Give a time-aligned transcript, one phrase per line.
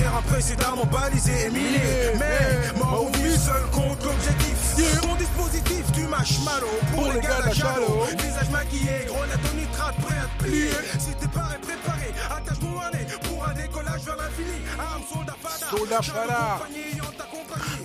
[0.00, 1.80] terrain précédemment balisé et miné.
[2.18, 4.56] Mais mort ou vie, seul compte l'objectif.
[5.02, 8.06] Ton dispositif, tu mâches malo pour les gars de la chalo.
[8.18, 10.70] Visage maquillé, grenade au nitrate, prêt à te plier.
[10.98, 14.58] Si t'es paré, préparé, attache ton harnais pour un décollage vers l'infini.
[14.78, 15.66] Arme, soldat, fada.
[15.70, 16.60] Soldat, fada.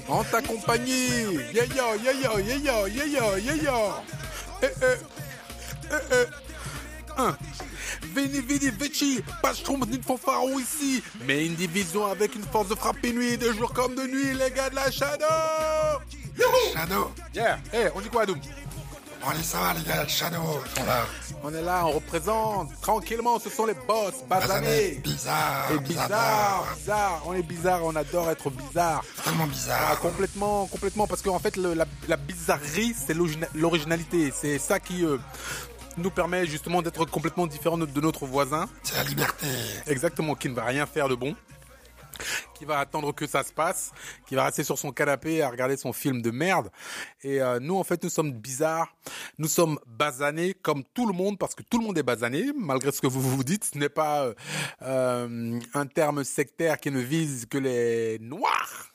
[0.08, 1.40] en ta compagnie.
[1.54, 3.94] Yeah yo, yeah yo, yeah yo, yeah yo, yeah yo.
[4.62, 4.70] Eh.
[4.82, 5.15] Eh
[8.42, 12.68] Veni vidi vici, pas je trompe d'une fanfaron ici, mais une division avec une force
[12.70, 15.26] de frappe nuit, de jour comme de nuit, les gars de la Shadow
[16.74, 17.12] Shadow.
[17.34, 18.40] Yeah, eh, on dit quoi Doom
[19.22, 20.38] Bon, allez, ça va, les gars, Shadow.
[20.66, 21.06] Ils sont là.
[21.44, 25.00] On est là, on représente, tranquillement, ce sont les boss, basanés.
[25.04, 25.72] Bizarre.
[25.74, 29.04] Et bizarre, bizarre, on est bizarre, on adore être bizarre.
[29.24, 30.00] Tellement Ah, bizarre.
[30.00, 34.32] complètement, complètement, parce qu'en fait, le- la, la bizarrerie, c'est l'origina- l'originalité.
[34.36, 35.18] C'est ça qui euh,
[35.98, 38.68] nous permet justement d'être complètement différent de, notre voisin.
[38.84, 39.48] C'est la liberté.
[39.88, 41.36] Exactement, qui ne va rien faire de bon.
[42.54, 43.92] Qui va attendre que ça se passe,
[44.26, 46.72] qui va rester sur son canapé à regarder son film de merde.
[47.24, 48.96] Et euh, nous, en fait, nous sommes bizarres,
[49.38, 52.94] nous sommes basanés comme tout le monde, parce que tout le monde est basané, malgré
[52.94, 53.66] ce que vous vous dites.
[53.74, 54.34] Ce n'est pas euh,
[54.84, 58.95] euh, un terme sectaire qui ne vise que les noirs.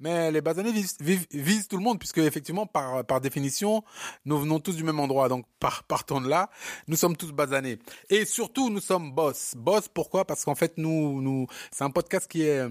[0.00, 3.84] Mais les basanés visent, tout le monde, puisque effectivement, par, par définition,
[4.24, 5.28] nous venons tous du même endroit.
[5.28, 6.50] Donc, par, partant de là,
[6.88, 7.78] nous sommes tous basanés.
[8.10, 9.54] Et surtout, nous sommes boss.
[9.56, 10.24] Boss, pourquoi?
[10.24, 12.66] Parce qu'en fait, nous, nous, c'est un podcast qui est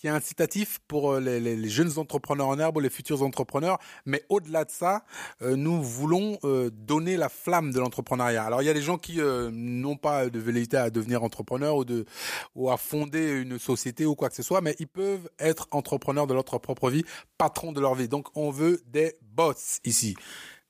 [0.00, 3.22] qui est incitatif pour euh, les, les- les jeunes entrepreneurs en herbe ou les futurs
[3.22, 3.78] entrepreneurs.
[4.06, 5.04] Mais au-delà de ça,
[5.42, 8.42] euh, nous voulons euh, donner la flamme de l'entrepreneuriat.
[8.44, 11.76] Alors il y a des gens qui euh, n'ont pas de velléité à devenir entrepreneur
[11.76, 12.06] ou de
[12.54, 16.26] ou à fonder une société ou quoi que ce soit, mais ils peuvent être entrepreneurs
[16.26, 17.04] de leur propre vie,
[17.36, 18.08] patrons de leur vie.
[18.08, 20.16] Donc on veut des boss ici.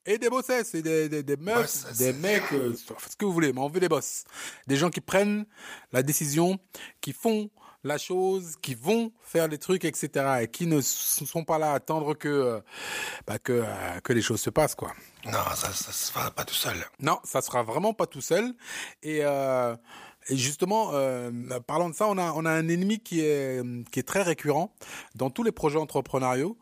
[0.07, 3.33] Et des bossesses, et des, des, des meufs, Boss, des mecs, euh, ce que vous
[3.35, 4.25] voulez, mais on veut des boss.
[4.67, 5.45] Des gens qui prennent
[5.93, 6.59] la décision,
[7.03, 7.51] qui font
[7.85, 10.43] la chose, qui vont faire les trucs, etc.
[10.43, 12.61] Et qui ne sont pas là à attendre que, euh,
[13.27, 14.93] bah, que, euh, que les choses se passent, quoi.
[15.25, 16.77] Non, ça, ça se fera pas tout seul.
[16.99, 18.55] Non, ça sera vraiment pas tout seul.
[19.03, 19.77] Et, euh,
[20.29, 21.31] et justement, euh,
[21.67, 24.75] parlant de ça, on a, on a un ennemi qui est, qui est très récurrent
[25.15, 26.57] dans tous les projets entrepreneuriaux.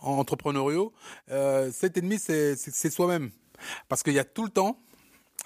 [0.00, 0.92] entrepreneuriaux.
[1.30, 3.30] Euh, cet ennemi, c'est soi-même.
[3.88, 4.80] Parce qu'il y a tout le temps,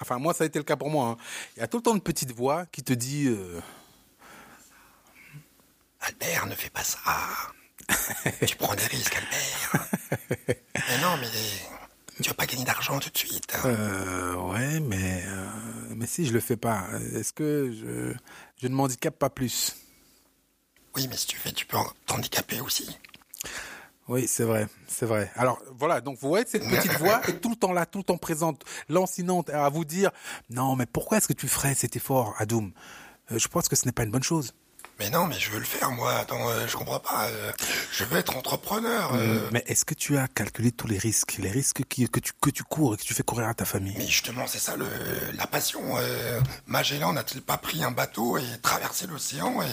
[0.01, 1.17] enfin moi ça a été le cas pour moi, hein,
[1.55, 3.27] il y a tout le temps une petite voix qui te dit...
[3.27, 3.59] euh,
[6.07, 6.99] Albert, ne fais pas ça.
[8.45, 9.87] tu prends des risques, Albert.
[10.75, 11.27] mais non, mais
[12.21, 13.45] tu vas pas gagner d'argent tout de suite.
[13.55, 13.61] hein.
[13.65, 15.47] Euh, ouais, mais, euh,
[15.95, 16.85] mais si je le fais pas,
[17.15, 18.13] est-ce que je,
[18.61, 19.75] je ne m'handicape pas plus?
[20.95, 22.97] Oui, mais si tu fais, tu peux t'handicaper aussi.
[24.07, 25.29] Oui, c'est vrai, c'est vrai.
[25.35, 28.03] Alors voilà, donc vous voyez cette petite voix est tout le temps là, tout le
[28.05, 30.11] temps présente, lancinante à vous dire
[30.49, 32.71] non, mais pourquoi est-ce que tu ferais cet effort, Adoum?
[33.31, 34.53] Euh, Je pense que ce n'est pas une bonne chose.
[34.99, 36.11] Mais non, mais je veux le faire, moi.
[36.13, 37.27] Attends, euh, je comprends pas.
[37.27, 37.51] euh,
[37.91, 39.11] je veux être entrepreneur.
[39.13, 39.47] euh.
[39.51, 42.49] Mais est-ce que tu as calculé tous les risques, les risques qui, que tu que
[42.49, 43.93] tu cours et que tu fais courir à ta famille?
[43.97, 44.87] Mais justement, c'est ça le,
[45.35, 45.81] la passion.
[45.97, 49.65] Euh, Magellan n'a-t-il pas pris un bateau et traversé l'océan et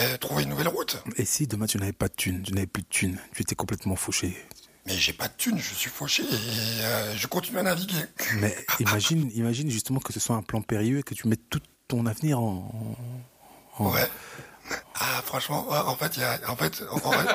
[0.00, 1.02] euh, trouvé une nouvelle route?
[1.16, 3.54] Et si demain tu n'avais pas de thunes, tu n'avais plus de thunes, tu étais
[3.54, 4.36] complètement fauché?
[4.86, 8.02] Mais j'ai pas de thune, je suis fauché et euh, je continue à naviguer.
[8.36, 11.60] Mais imagine, imagine justement que ce soit un plan périlleux et que tu mettes tout
[11.88, 12.96] ton avenir en,
[13.78, 14.06] en- Ouais.
[14.94, 17.28] Ah, franchement, ouais, en fait, il y a, en fait, en fait,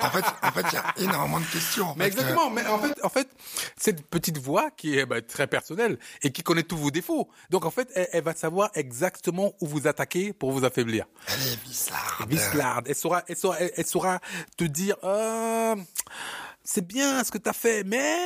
[0.00, 1.86] en fait, en fait, il y a énormément de questions.
[1.90, 3.28] en Mais fait, euh, exactement, mais en fait, en fait,
[3.76, 7.28] cette petite voix qui est bah, très personnelle et qui connaît tous vos défauts.
[7.50, 11.06] Donc en fait, elle, elle va savoir exactement où vous attaquer pour vous affaiblir.
[11.28, 12.82] Elle est bizarre.
[12.86, 14.20] Elle saura, elle saura, elle, elle saura
[14.56, 15.76] te dire, euh,
[16.64, 18.16] c'est bien ce que t'as fait, mais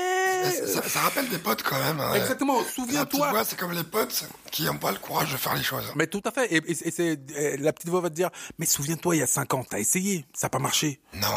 [0.66, 2.00] Ça, ça rappelle des potes quand même.
[2.00, 2.14] hein.
[2.14, 2.62] exactement.
[2.64, 3.44] Souviens-toi.
[3.44, 5.92] c'est comme les potes qui n'ont pas le courage de faire les choses.
[5.96, 6.52] Mais tout à fait.
[6.52, 9.22] Et, et- et c'est et la petite voix va te dire, mais souviens-toi, il y
[9.22, 11.00] a cinq ans, t'as essayé, ça n'a pas marché.
[11.14, 11.28] Non.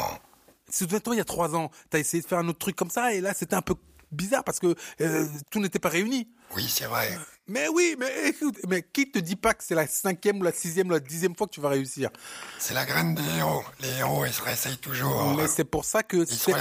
[0.69, 3.13] Souviens-toi, il y a trois ans, t'as essayé de faire un autre truc comme ça,
[3.13, 3.75] et là, c'était un peu
[4.11, 6.27] bizarre parce que euh, tout n'était pas réuni.
[6.55, 7.17] Oui, c'est vrai.
[7.47, 10.53] Mais oui, mais écoute, mais qui te dit pas que c'est la cinquième ou la
[10.53, 12.09] sixième ou la dixième fois que tu vas réussir?
[12.57, 13.63] C'est la graine des héros.
[13.81, 15.35] Les héros, ils se réessayent toujours.
[15.35, 16.55] Mais c'est pour ça que cette,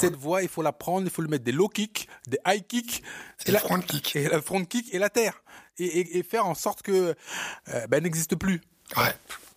[0.00, 2.66] cette voix, il faut la prendre, il faut lui mettre des low kicks, des high
[2.66, 3.02] kicks,
[3.46, 4.14] Et le front kick.
[4.16, 5.42] et la front kick et la terre,
[5.78, 7.14] et, et- et faire en sorte que
[7.68, 8.60] euh, ben, n'existe plus.
[8.98, 9.14] Ouais.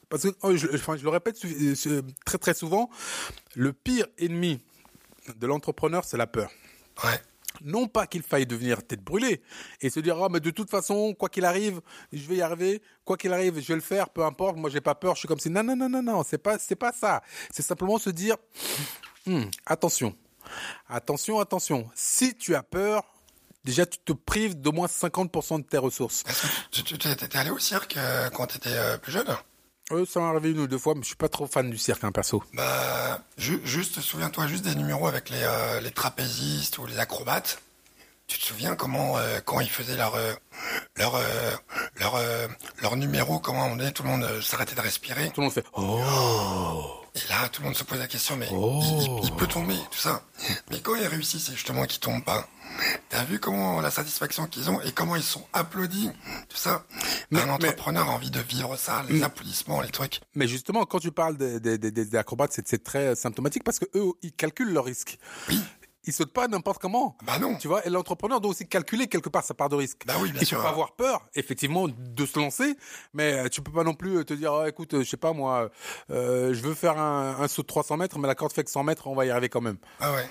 [0.07, 2.89] Parce que, oh, je, enfin, je le répète euh, très très souvent,
[3.56, 4.63] le pire ennemi
[5.36, 6.50] de l'entrepreneur, c'est la peur.
[7.04, 7.19] Ouais.
[7.61, 9.41] Non pas qu'il faille devenir tête brûlée
[9.81, 12.81] et se dire ah mais de toute façon quoi qu'il arrive je vais y arriver
[13.05, 15.27] quoi qu'il arrive je vais le faire peu importe moi j'ai pas peur je suis
[15.27, 17.21] comme si non non non non non c'est pas pas ça.
[17.51, 18.35] C'est simplement se dire
[19.25, 20.13] Hmm, attention
[20.89, 21.89] attention attention.
[21.95, 23.03] Si tu as peur
[23.63, 26.23] déjà tu te prives d'au moins 50% de tes ressources.
[26.71, 29.27] Tu, tu, tu- t'es allé au cirque euh, quand t'étais euh, plus jeune?
[29.94, 31.78] Euh, ça m'est arrivé une ou deux fois, mais je suis pas trop fan du
[31.78, 32.44] cirque, hein, perso.
[32.54, 37.60] Bah, ju- juste, souviens-toi juste des numéros avec les, euh, les trapézistes ou les acrobates.
[38.28, 40.34] Tu te souviens comment, euh, quand ils faisaient leur, euh,
[40.95, 41.19] leur,
[42.00, 42.18] leur,
[42.81, 45.30] leur numéro, comment moment donné, tout le monde s'arrêtait de respirer.
[45.31, 46.01] Tout le monde fait Oh
[47.16, 48.80] Et là, tout le monde se pose la question, mais Oh.
[48.81, 50.22] il, il- il peut tomber, tout ça.
[50.72, 52.48] Mais quand il réussit, c'est justement qu'il tombe pas.
[53.10, 56.10] T'as vu comment la satisfaction qu'ils ont et comment ils sont applaudis,
[56.50, 56.86] tout ça?
[57.31, 60.22] Mais- Un mais- entrepreneur a envie de vivre ça, les applaudissements, les trucs.
[60.36, 63.86] Mais justement, quand tu parles des, des, des- des acrobates, c'est, très symptomatique parce que
[63.96, 65.18] eux, ils calculent leur risque.
[65.50, 65.60] Oui.
[66.06, 67.16] Ils sautent pas n'importe comment.
[67.25, 67.56] Bah non.
[67.56, 70.02] Tu vois, et l'entrepreneur doit aussi calculer quelque part sa part de risque.
[70.06, 70.58] Bah oui, bien il sûr.
[70.58, 72.75] faut pas avoir peur, effectivement, de se lancer,
[73.14, 75.70] mais euh, tu peux pas non plus te dire, Ah, écoute, je sais pas moi,
[76.12, 78.70] euh, je veux faire un, un saut de 300 mètres, mais la corde fait que
[78.72, 79.78] 100 mètres, on va y arriver quand même.
[80.02, 80.28] Ah ouais.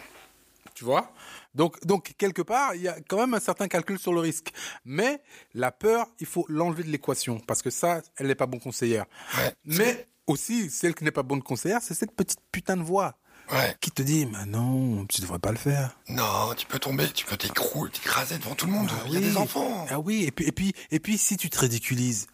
[0.75, 1.11] Tu vois?
[1.55, 4.53] Donc, donc, quelque part, il y a quand même un certain calcul sur le risque.
[4.85, 5.23] Mais
[5.55, 9.05] la peur, il faut l'enlever de l'équation, parce que ça, elle n'est pas bonne conseillère.
[9.39, 9.55] Ouais.
[9.65, 13.19] Mais aussi, celle qui n'est pas bonne conseillère, c'est cette petite putain de voix
[13.51, 13.77] Ouais.
[13.81, 15.99] qui te dit, mais non, tu devrais pas le faire.
[16.09, 18.89] Non, tu peux tomber, tu peux t'écrouler, t'écraser devant tout le monde.
[19.09, 19.85] Il y a des enfants.
[19.91, 22.29] Ah oui, et puis, et puis, et puis, si tu te ridiculises.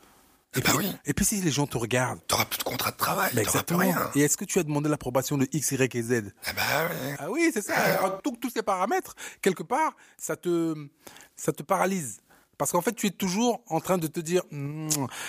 [0.56, 0.93] Et, bah puis, oui.
[1.05, 2.21] et puis si les gens te regardent.
[2.27, 3.79] T'auras plus de contrat de travail, Bah, t'auras plus exactement.
[3.81, 4.11] rien.
[4.15, 6.11] Et est-ce que tu as demandé l'approbation de X, Y et Z?
[6.12, 7.17] Eh bah ouais.
[7.19, 7.75] Ah oui, c'est ça.
[7.77, 10.75] Alors, tous ces paramètres, quelque part, ça te,
[11.37, 12.21] ça te paralyse.
[12.59, 14.89] Parce qu'en fait, tu es toujours en train de te dire, Hmm,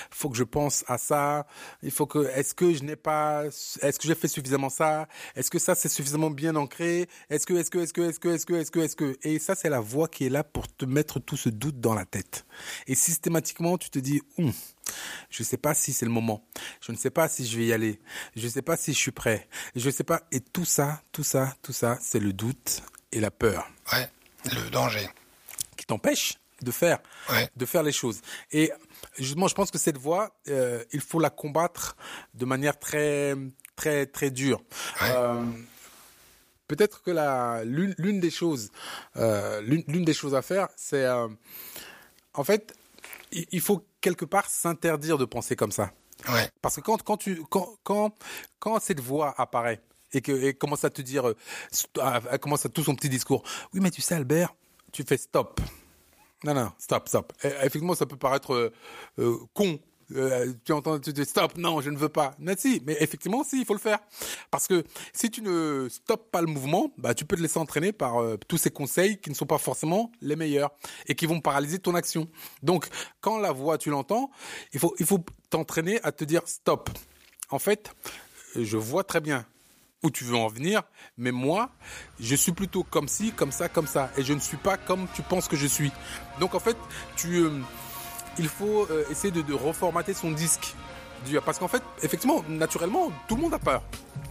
[0.09, 1.45] faut que je pense à ça.
[1.83, 5.07] Il faut que, est-ce que je n'ai pas, est-ce que j'ai fait suffisamment ça?
[5.35, 7.07] Est-ce que ça c'est suffisamment bien ancré?
[7.29, 9.17] Est-ce que, est-ce que, est-ce que, est-ce que, est-ce que, est-ce que, est-ce que?
[9.23, 11.93] Et ça, c'est la voix qui est là pour te mettre tout ce doute dans
[11.93, 12.45] la tête.
[12.87, 14.51] Et systématiquement, tu te dis, Hum,
[15.29, 16.43] je ne sais pas si c'est le moment.
[16.81, 17.99] Je ne sais pas si je vais y aller.
[18.35, 19.47] Je ne sais pas si je suis prêt.
[19.75, 20.23] Je ne sais pas.
[20.31, 22.81] Et tout ça, tout ça, tout ça, c'est le doute
[23.11, 24.07] et la peur Ouais.
[24.45, 25.07] Le danger.
[25.77, 27.49] qui t'empêchent de faire, Ouais.
[27.55, 28.21] de faire les choses.
[28.51, 28.71] Et
[29.17, 31.95] justement, je pense que cette voie, euh, il faut la combattre
[32.33, 33.35] de manière très,
[33.75, 34.61] très, très dure.
[35.01, 35.07] Ouais.
[35.11, 35.43] Euh,
[36.67, 38.69] Peut-être que la l'une des choses,
[39.17, 42.75] euh, l'une des choses à faire, c'est en fait,
[43.31, 45.91] il faut quelque part s'interdire de penser comme ça.
[46.27, 46.47] Ouais.
[46.61, 48.13] Parce que quand, quand, tu, quand, quand,
[48.59, 49.81] quand cette voix apparaît
[50.13, 51.33] et que et commence à te dire,
[52.39, 53.41] commence à tout son petit discours,
[53.73, 54.53] oui, mais tu sais, Albert,
[54.91, 55.59] tu fais stop.
[56.43, 57.33] Non, non, stop, stop.
[57.43, 58.71] Et, effectivement, ça peut paraître euh,
[59.19, 59.79] euh, con.
[60.15, 62.33] Euh, tu entends, tu dis stop, non, je ne veux pas.
[62.39, 63.99] Mais si, mais effectivement, si, il faut le faire.
[64.49, 64.83] Parce que
[65.13, 68.15] si tu ne stoppes pas le mouvement, bah, tu peux te laisser entraîner par
[68.47, 70.71] tous ces conseils qui ne sont pas forcément les meilleurs
[71.07, 72.27] et qui vont paralyser ton action.
[72.63, 72.87] Donc,
[73.21, 74.31] quand la voix, tu l'entends,
[74.73, 76.89] il faut, il faut t'entraîner à te dire stop.
[77.51, 77.91] En fait,
[78.55, 79.45] je vois très bien
[80.03, 80.83] où tu veux en venir,
[81.17, 81.69] mais moi,
[82.19, 85.07] je suis plutôt comme ci, comme ça, comme ça, et je ne suis pas comme
[85.13, 85.91] tu penses que je suis.
[86.39, 86.77] Donc en fait,
[87.15, 87.51] tu, euh,
[88.37, 90.73] il faut euh, essayer de, de reformater son disque,
[91.45, 93.83] parce qu'en fait, effectivement, naturellement, tout le monde a peur.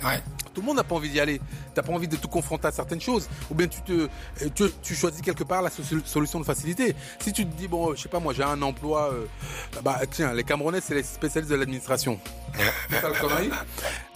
[0.02, 0.22] Ouais.
[0.58, 1.40] Tout le monde n'a pas envie d'y aller.
[1.72, 3.28] T'as pas envie de te confronter à certaines choses.
[3.48, 4.08] Ou bien tu te, euh,
[4.56, 6.96] tu, tu choisis quelque part la so- solution de facilité.
[7.20, 9.26] Si tu te dis, bon, je sais pas, moi, j'ai un emploi, euh,
[9.84, 12.18] bah, tiens, les Camerounais, c'est les spécialistes de l'administration.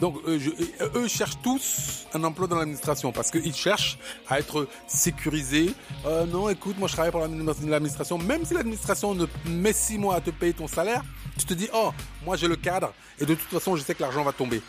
[0.00, 3.98] Donc, euh, je- eux cherchent tous un emploi dans l'administration parce qu'ils cherchent
[4.28, 5.72] à être sécurisés.
[6.06, 8.18] Euh, non, écoute, moi, je travaille pour l'admi- l'administration.
[8.18, 11.02] Même si l'administration ne met six mois à te payer ton salaire,
[11.38, 11.92] tu te dis, oh,
[12.26, 14.60] moi, j'ai le cadre et de toute façon, je sais que l'argent va tomber.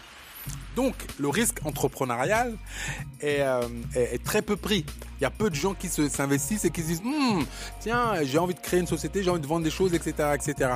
[0.75, 2.55] Donc, le risque entrepreneurial
[3.21, 3.61] est, euh,
[3.95, 4.83] est- est très peu pris.
[5.19, 7.43] Il y a peu de gens qui se- s'investissent et qui se disent Hmm,
[7.79, 10.71] tiens, j'ai envie de créer une société, j'ai envie de vendre des choses, etc., etc.,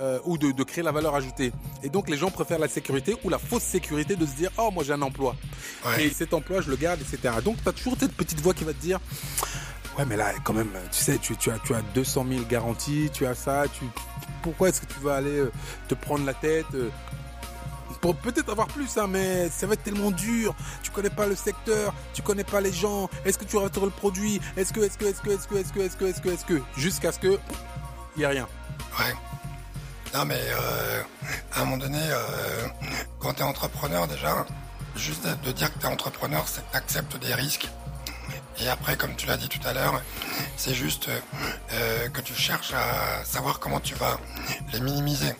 [0.00, 1.52] Euh, ou de, de créer la valeur ajoutée.
[1.82, 4.70] Et donc, les gens préfèrent la sécurité ou la fausse sécurité de se dire oh,
[4.72, 5.34] moi j'ai un emploi
[5.84, 6.04] Ouais.
[6.04, 7.34] et cet emploi je le garde, etc.
[7.44, 9.00] Donc, tu as toujours cette petite voix qui va te dire
[9.98, 13.10] ouais, mais là, quand même, tu sais, tu, tu as, tu as 200 000 garanties,
[13.12, 13.84] tu as ça, tu,
[14.42, 15.50] pourquoi est-ce que tu vas aller euh,
[15.88, 16.66] te prendre la tête
[18.00, 20.54] pour peut-être avoir plus, hein, mais ça va être tellement dur.
[20.82, 23.08] Tu connais pas le secteur, tu connais pas les gens.
[23.24, 24.40] Est-ce que tu auras le produit?
[24.56, 26.44] Est-ce que, est-ce que, est-ce que, est-ce que, est-ce que, est-ce que, est-ce que, est-ce
[26.44, 27.38] que, jusqu'à ce que
[28.18, 28.48] il y a rien.
[28.98, 29.14] Ouais.
[30.12, 31.02] Non, mais euh,
[31.54, 32.66] à un moment donné, euh,
[33.20, 34.44] quand tu es entrepreneur, déjà,
[34.96, 37.68] juste de, dire que tu es entrepreneur, c'est que tu acceptes des risques.
[38.60, 40.02] Et après, comme tu l'as dit tout à l'heure,
[40.56, 44.18] c'est juste euh, que tu cherches à savoir comment tu vas
[44.72, 45.32] les minimiser.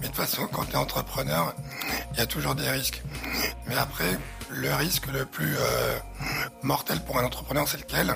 [0.00, 1.54] Mais de toute façon, quand tu es entrepreneur,
[2.12, 3.02] il y a toujours des risques.
[3.66, 4.18] Mais après,
[4.48, 5.98] le risque le plus euh,
[6.62, 8.14] mortel pour un entrepreneur, c'est lequel?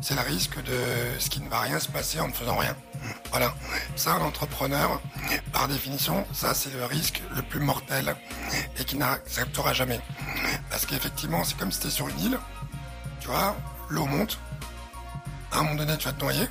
[0.00, 0.78] C'est le risque de
[1.18, 2.76] ce qui ne va rien se passer en ne faisant rien.
[3.30, 3.52] Voilà.
[3.96, 5.00] Ça, un entrepreneur,
[5.52, 8.14] par définition, ça, c'est le risque le plus mortel
[8.78, 10.00] et qui n'acceptera jamais.
[10.70, 12.38] Parce qu'effectivement, c'est comme si tu sur une île,
[13.20, 13.56] tu vois,
[13.88, 14.38] l'eau monte,
[15.52, 16.48] à un moment donné, tu vas te noyer.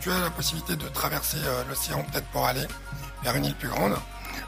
[0.00, 2.66] Tu as la possibilité de traverser euh, l'océan peut-être pour aller
[3.22, 3.96] vers une île plus grande.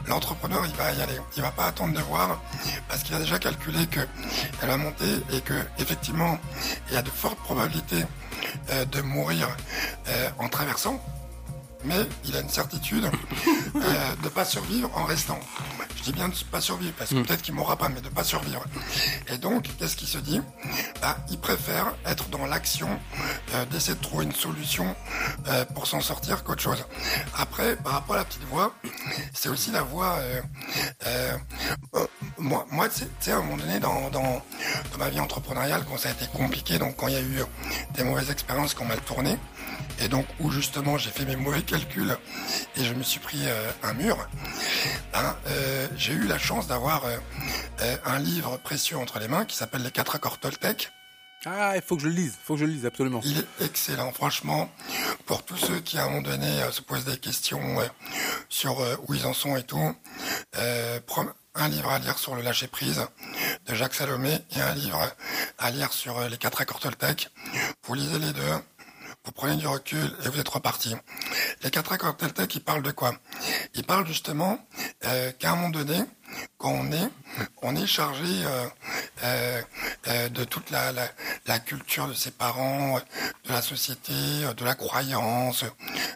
[0.06, 1.18] l'entrepreneur, il va y aller.
[1.36, 2.40] Il va pas attendre de voir
[2.88, 4.00] parce qu'il a déjà calculé que
[4.62, 6.38] elle va monter et que effectivement,
[6.88, 8.04] il y a de fortes probabilités
[8.70, 9.48] euh, de mourir
[10.08, 11.00] euh, en traversant
[11.86, 13.04] mais il a une certitude
[13.76, 15.38] euh, de ne pas survivre en restant.
[15.96, 17.26] Je dis bien de ne pas survivre, parce que mm.
[17.26, 18.64] peut-être qu'il mourra pas, mais de ne pas survivre.
[19.28, 20.40] Et donc, qu'est-ce qu'il se dit?
[21.00, 22.88] Bah, Il préfère être dans l'action,
[23.54, 24.94] euh, d'essayer de trouver une solution
[25.48, 26.84] euh, pour s'en sortir qu'autre chose.
[27.36, 28.74] Après, par rapport à la petite voix,
[29.32, 30.18] c'est aussi la voix...
[32.38, 34.42] moi, moi tu sais, à un moment donné, dans, dans,
[34.98, 37.42] ma vie entrepreneuriale, quand ça a été compliqué, donc quand il y a eu
[37.94, 39.38] des mauvaises expériences qui ont mal tourné,
[40.00, 42.16] et donc où justement j'ai fait mes mauvais calculs
[42.76, 44.28] et je me suis pris euh, un mur,
[45.12, 49.56] ben, euh, j'ai eu la chance d'avoir euh, un livre précieux entre les mains qui
[49.56, 50.92] s'appelle Les quatre accords Toltec.
[51.44, 53.20] Ah, il faut que je le lise, il faut que je le lise absolument.
[53.24, 54.68] Il est excellent, franchement,
[55.26, 57.78] pour tous ceux qui à un moment donné se posent des questions
[58.48, 59.94] sur où ils en sont et tout.
[61.54, 63.06] un livre à lire sur le lâcher prise
[63.66, 65.08] de Jacques Salomé et un livre
[65.58, 67.30] à lire sur les quatre accords Toltec.
[67.84, 68.52] Vous lisez les deux
[69.26, 70.94] vous prenez du recul et vous êtes reparti.
[71.62, 73.12] Les quatre accords Toltec, ils parlent de quoi?
[73.74, 74.58] Ils parlent justement
[75.04, 75.98] euh, qu'à un moment donné,
[76.58, 77.08] quand on est,
[77.62, 78.66] on est chargé euh,
[79.24, 79.62] euh,
[80.06, 81.08] euh de toute la, la,
[81.46, 83.00] la, culture de ses parents,
[83.44, 84.12] de la société,
[84.56, 85.64] de la croyance,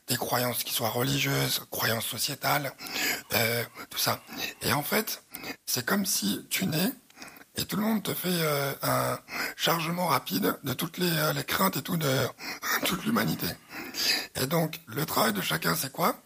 [0.07, 2.73] des croyances qui soient religieuses, croyances sociétales,
[3.35, 4.21] euh, tout ça.
[4.63, 5.23] Et en fait,
[5.67, 6.93] c'est comme si tu nais
[7.61, 9.19] et tout le monde te fait euh, un
[9.57, 12.11] chargement rapide de toutes les, euh, les craintes et tout de
[12.85, 13.47] toute l'humanité.
[14.41, 16.17] Et donc, le travail de chacun, c'est quoi?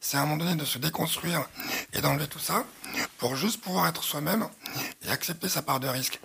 [0.00, 1.46] C'est à un moment donné de se déconstruire
[1.92, 2.64] et d'enlever tout ça
[3.18, 4.46] pour juste pouvoir être soi-même
[5.02, 6.20] et accepter sa part de risque.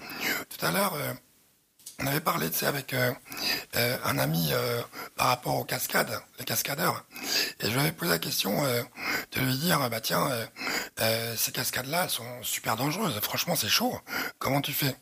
[0.49, 1.13] Tout à l'heure, euh,
[2.03, 3.13] on avait parlé de ça avec euh,
[3.77, 4.81] euh, un ami euh,
[5.15, 7.05] par rapport aux cascades, les cascadeurs.
[7.61, 8.61] Et je lui avais posé la question
[9.31, 10.29] de lui dire, bah tiens,
[11.37, 13.19] ces cascades-là, sont super dangereuses.
[13.21, 13.97] Franchement, c'est chaud.
[14.37, 14.95] Comment tu fais?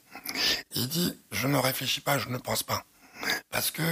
[0.73, 2.85] Il dit, je ne réfléchis pas, je ne pense pas.
[3.49, 3.83] Parce que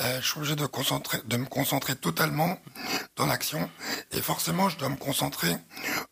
[0.00, 2.58] je suis obligé de me concentrer totalement
[3.16, 3.70] dans l'action.
[4.10, 5.54] Et forcément, je dois me concentrer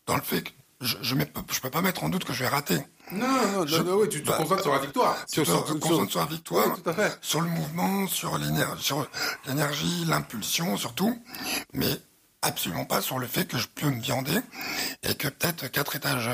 [0.05, 2.79] dans le fait que je ne peux pas mettre en doute que je vais rater.
[3.11, 5.25] Non, non, non, oui, tu te bah, concentres sur la victoire.
[5.31, 7.17] Tu te concentres sur la victoire, tout à fait.
[7.21, 11.21] sur le mouvement, sur l'énergie, l'impulsion surtout,
[11.73, 11.99] mais
[12.41, 14.39] absolument pas sur le fait que je peux me viander
[15.03, 16.29] et que peut-être quatre étages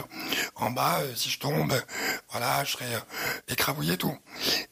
[0.55, 1.73] en bas, euh, si je tombe,
[2.31, 2.99] voilà, je serai euh,
[3.49, 4.17] écrabouillé tout.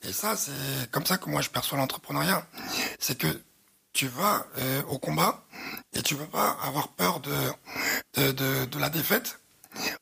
[0.03, 2.45] Et ça, c'est comme ça que moi je perçois l'entrepreneuriat.
[2.99, 3.27] C'est que
[3.91, 5.43] tu vas euh, au combat
[5.93, 7.33] et tu peux pas avoir peur de,
[8.15, 9.39] de, de, de la défaite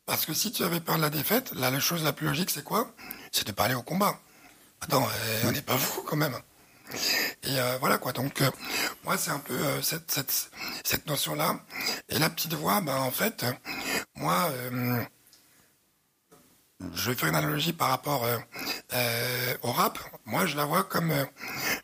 [0.05, 2.49] parce que si tu avais peur de la défaite, là, la chose la plus logique,
[2.49, 2.91] c'est quoi?
[3.31, 4.19] C'est de pas aller au combat.
[4.81, 6.37] Attends, euh, on n'est pas fou quand même.
[7.43, 8.11] Et euh, voilà quoi.
[8.11, 8.51] Donc euh,
[9.03, 10.51] moi, c'est un peu cette, cette,
[10.83, 11.59] cette notion-là.
[12.09, 13.45] Et la petite voix, ben en fait,
[14.15, 14.51] moi,
[16.93, 18.27] je vais faire une analogie par rapport
[19.61, 19.99] au rap.
[20.25, 21.13] Moi, je la vois comme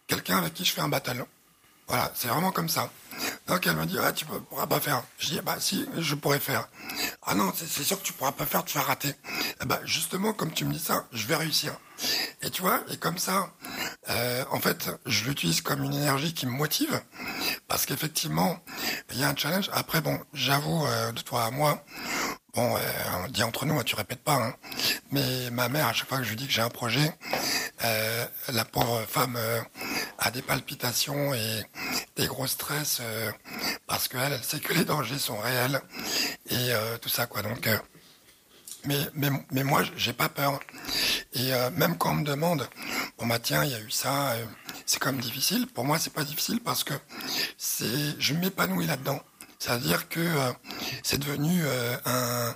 [0.08, 1.26] quelqu'un avec qui je fais un battle.
[1.90, 2.90] Voilà, c'est vraiment comme ça.
[3.48, 5.04] Donc elle me dit, ah, tu ne pourras pas faire.
[5.18, 6.70] Je dis, bah si, je pourrais faire.
[7.24, 9.14] Ah non, c'est sûr que tu pourras pas faire, tu vas rater.
[9.66, 11.74] Ben, justement, comme tu me dis ça, je vais réussir.
[12.44, 13.50] Et tu vois, et comme ça,
[14.10, 17.02] euh, en fait, je l'utilise comme une énergie qui me motive,
[17.68, 18.60] parce qu'effectivement,
[19.12, 19.70] il y a un challenge.
[19.74, 21.84] Après, bon, j'avoue, euh, de toi à moi,
[22.54, 22.80] bon, euh,
[23.26, 24.54] on dit entre nous, tu répètes pas, hein,
[25.12, 27.14] mais ma mère, à chaque fois que je lui dis que j'ai un projet,
[27.84, 29.62] euh, la pauvre femme euh,
[30.20, 31.66] a des palpitations et
[32.16, 33.32] des gros stress euh,
[33.88, 35.82] parce qu'elle, elle sait que les dangers sont réels
[36.50, 36.72] et
[37.02, 37.42] tout ça quoi.
[37.42, 37.68] Donc,
[38.86, 40.60] mais, mais, mais moi, j'ai pas peur.
[41.34, 42.68] Et même quand on me demande,
[43.18, 44.36] bon bah tiens, il y a eu ça,
[44.86, 45.68] c'est même difficile.
[45.68, 46.94] Pour moi, c'est pas difficile parce que
[47.58, 49.20] c'est, je m'épanouis là-dedans.
[49.60, 50.22] C'est-à-dire que
[51.04, 51.62] c'est devenu
[52.06, 52.56] un,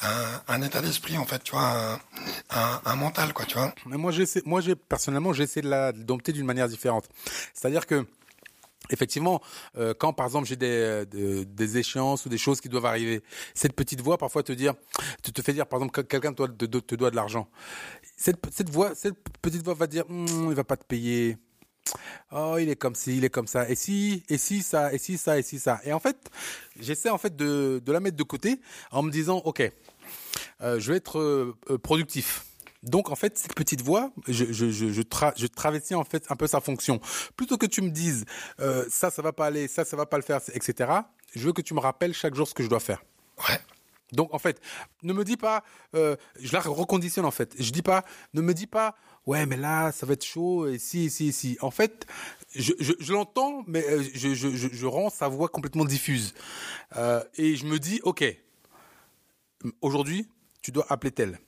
[0.00, 2.00] un, un, état d'esprit en fait, tu vois,
[2.50, 3.74] un, un, mental quoi, tu vois.
[3.84, 7.08] Mais moi j'essaie, moi j'ai personnellement j'essaie de la dompter d'une manière différente.
[7.54, 8.06] C'est-à-dire que
[8.92, 9.40] Effectivement,
[9.76, 13.22] euh, quand par exemple j'ai des, des échéances ou des choses qui doivent arriver,
[13.54, 14.74] cette petite voix parfois te dire,
[15.22, 17.48] te, te fait dire par exemple que quelqu'un te, te, te, doit de l'argent.
[18.16, 21.36] Cette, cette voix, cette petite voix va dire, hm, il va pas te payer.
[22.32, 23.68] Oh, il est comme ci, il est comme ça.
[23.68, 25.80] Et si, et si ça, et si ça, et si ça.
[25.84, 26.16] Et en fait,
[26.78, 29.62] j'essaie en fait de, de la mettre de côté en me disant, ok,
[30.62, 32.44] euh, je vais être euh, productif.
[32.82, 35.02] Donc en fait cette petite voix, je je je je,
[35.36, 36.98] je travestis en fait un peu sa fonction.
[37.36, 38.24] Plutôt que tu me dises
[38.60, 40.90] euh, ça ça va pas aller, ça ça va pas le faire, etc.
[41.34, 43.04] Je veux que tu me rappelles chaque jour ce que je dois faire.
[43.48, 43.58] Ouais.
[44.12, 44.60] Donc en fait,
[45.02, 45.62] ne me dis pas,
[45.94, 47.54] euh, je la reconditionne en fait.
[47.58, 48.04] Je dis pas,
[48.34, 51.56] ne me dis pas, ouais mais là ça va être chaud et si si si.
[51.60, 52.06] En fait,
[52.54, 53.84] je, je, l'entends, mais
[54.14, 56.34] je, je, je, je rends sa voix complètement diffuse
[56.96, 58.24] euh, et je me dis, ok,
[59.80, 60.28] aujourd'hui,
[60.62, 61.38] tu dois appeler tel,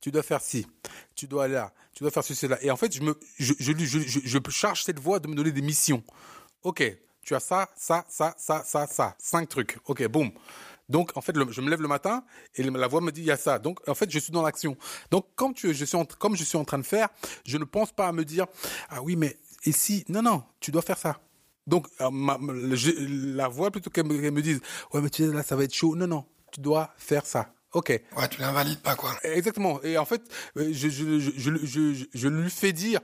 [0.00, 0.66] tu dois faire ci,
[1.14, 2.62] tu dois aller là, tu dois faire ceci, cela.
[2.62, 6.02] Et en fait, je me, je, je charge cette voix de me donner des missions.
[6.62, 6.82] Ok,
[7.22, 9.78] tu as ça, ça, ça, ça, ça, ça, cinq trucs.
[9.86, 10.30] Ok, boum.
[10.90, 12.22] Donc, en fait, le- je me lève le matin
[12.56, 13.58] et la voix me dit il y a ça.
[13.58, 14.76] Donc, en fait, je suis dans l'action.
[15.10, 17.08] Donc, comme tu, je suis en, comme je suis en train de faire,
[17.46, 18.46] je ne pense pas à me dire
[18.90, 21.20] ah oui, mais et si non, non, tu dois faire ça.
[21.66, 22.38] Donc, euh, ma-
[22.74, 24.60] je- la voix plutôt qu'elle me, dise
[24.92, 25.94] ouais, mais tu sais là, ça va être chaud.
[25.96, 27.52] Non, non, tu dois faire ça.
[27.72, 27.90] Ok.
[28.16, 29.14] Ouais, tu l'invalides pas, quoi.
[29.22, 29.80] Exactement.
[29.84, 30.22] Et en fait,
[30.56, 33.00] euh, je, je, je, je, je, je- je lui fais dire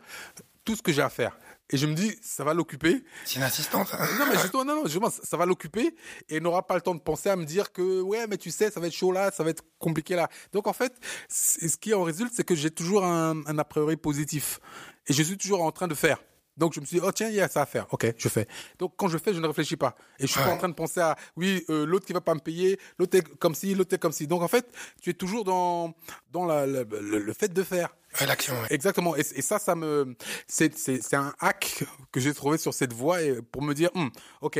[0.64, 1.38] tout ce que j'ai à faire.
[1.70, 3.02] Et je me dis, ça va l'occuper.
[3.24, 3.88] C'est une assistante.
[3.92, 4.06] hein.
[4.18, 5.96] Non, mais justement, non, non, justement, ça ça va l'occuper
[6.28, 8.50] et il n'aura pas le temps de penser à me dire que, ouais, mais tu
[8.52, 10.28] sais, ça va être chaud là, ça va être compliqué là.
[10.52, 10.92] Donc, en fait,
[11.28, 14.60] ce qui en résulte, c'est que j'ai toujours un, un a priori positif.
[15.08, 16.18] Et je suis toujours en train de faire.
[16.56, 17.86] Donc, je me suis dit, oh, tiens, il y a ça à faire.
[17.92, 18.46] Ok, je fais.
[18.78, 19.94] Donc, quand je fais, je ne réfléchis pas.
[20.18, 22.34] Et je suis pas en train de penser à, oui, euh, l'autre qui va pas
[22.34, 24.26] me payer, l'autre est comme ci, l'autre est comme ci.
[24.26, 24.66] Donc, en fait,
[25.02, 25.94] tu es toujours dans,
[26.32, 27.94] dans la, la- le, le fait de faire.
[28.20, 28.68] Ouais, l'action, ouais.
[28.70, 29.14] Exactement.
[29.16, 32.94] Et, et ça, ça me, c'est, c'est, c'est un hack que j'ai trouvé sur cette
[32.94, 34.10] voie et pour me dire, Hum,
[34.40, 34.58] ok,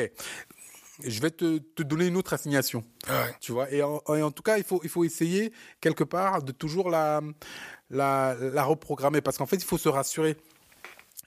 [1.03, 2.85] je vais te, te donner une autre assignation.
[3.09, 3.35] Ouais.
[3.41, 3.71] Tu vois.
[3.73, 6.91] Et en, et en tout cas, il faut, il faut essayer quelque part de toujours
[6.91, 7.21] la,
[7.91, 10.37] la, la reprogrammer parce qu'en fait, il faut se rassurer.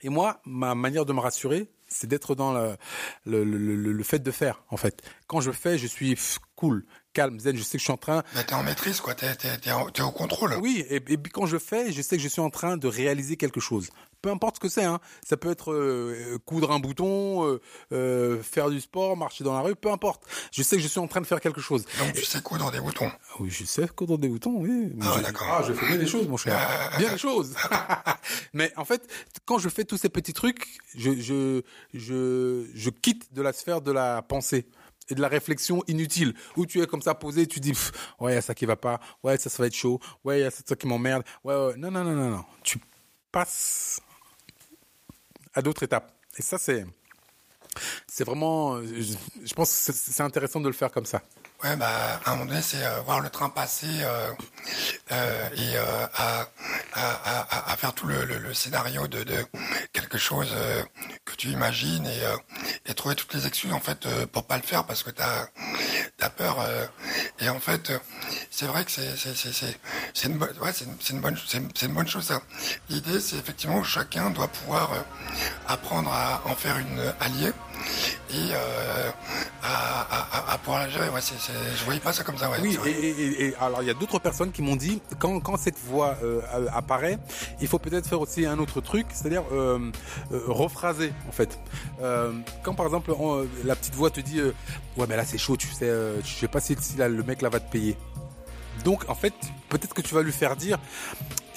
[0.02, 2.76] Et moi, ma manière de me rassurer, c'est d'être dans le,
[3.26, 5.02] le, le, le- le fait de faire, en fait.
[5.28, 6.16] Quand je fais, je suis
[6.56, 9.16] cool, calme, zen, je sais que je suis en train Mais t'es en maîtrise, quoi.
[9.16, 10.56] T'es, t'es, t'es, au contrôle.
[10.62, 12.88] oui, et, et puis quand je fais, je sais que je suis en train de
[12.88, 13.90] réaliser quelque chose.
[14.22, 15.00] Peu importe ce que c'est, hein.
[15.26, 17.62] Ça peut être euh, coudre un bouton, euh,
[17.94, 20.24] euh, faire du sport, marcher dans la rue, peu importe.
[20.52, 21.86] Je sais que je suis en train de faire quelque chose.
[22.00, 23.08] Donc, tu sais coudre des boutons.
[23.10, 24.92] Ah Oui, je sais coudre des boutons, oui.
[24.96, 25.48] Mais Ah, je- d'accord.
[25.50, 26.60] Ah, je fais bien des choses, mon cher.
[26.98, 27.56] Bien des choses.
[28.54, 29.08] Mais en fait,
[29.46, 31.62] quand je fais tous ces petits trucs, je, je,
[31.94, 34.66] je, je quitte de la sphère de la pensée
[35.10, 38.34] et de la réflexion inutile où tu es comme ça posé tu dis Pff, ouais
[38.34, 40.44] il y a ça qui va pas ouais ça ça va être chaud ouais il
[40.44, 42.80] y a ça, ça qui m'emmerde ouais, ouais non non non non non tu
[43.32, 44.02] passes
[45.54, 46.86] à d'autres étapes et ça c'est
[48.08, 51.22] c'est vraiment je, pense que c'est- intéressant de le faire comme ça
[51.62, 54.32] Ouais, bah, à un moment donné, c'est euh, voir le train passer euh,
[55.12, 56.48] euh, et à,
[56.94, 59.46] à, faire tout le, le, scénario de, de
[59.92, 60.56] quelque chose
[61.26, 64.86] que tu imagines et, et trouver toutes les excuses en fait pour pas le faire
[64.86, 65.48] parce que t'as
[66.22, 66.62] as peur.
[66.62, 66.86] euh,
[67.40, 67.92] et en fait,
[68.52, 69.80] c'est vrai que c'est
[70.20, 71.38] c'est une bonne ouais une, une bonne
[71.82, 72.42] une, bonne chose ça.
[72.90, 74.98] L'idée, c'est effectivement que chacun doit pouvoir euh,
[75.66, 77.54] apprendre à en faire une alliée
[78.32, 79.12] et euh,
[79.64, 81.08] à, à, à, pouvoir la gérer.
[81.08, 81.36] Ouais, c'est,
[81.74, 82.52] je voyais pas ça comme ça.
[82.62, 86.18] Oui, et, alors il y a d'autres personnes qui m'ont dit quand quand cette voix
[86.22, 86.42] euh,
[86.74, 87.18] apparaît,
[87.62, 89.44] il faut peut-être faire aussi un autre truc, c'est-à-dire
[90.30, 91.58] rephraser en fait.
[92.64, 93.14] Quand par exemple
[93.64, 94.42] la petite voix te dit
[94.98, 95.90] ouais mais là c'est chaud, tu sais,
[96.26, 97.96] je sais pas si, si là, le mec là va te payer.
[98.84, 99.34] Donc en fait
[99.70, 100.80] peut-être que tu vas lui faire dire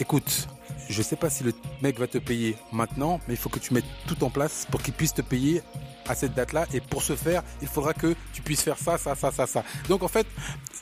[0.00, 0.48] écoute.
[0.88, 3.72] Je sais pas si le mec va te payer maintenant, mais il faut que tu
[3.72, 5.62] mettes tout en place pour qu'il puisse te payer
[6.06, 6.66] à cette date-là.
[6.74, 9.64] Et pour ce faire, il faudra que tu puisses faire ça, ça, ça, ça, ça.
[9.88, 10.26] Donc en fait,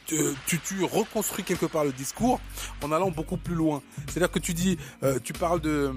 [0.06, 2.40] tu, tu, reconstruis quelque part le discours
[2.82, 3.82] en allant beaucoup plus loin.
[4.08, 5.94] C'est-à-dire que tu dis, euh, tu parles de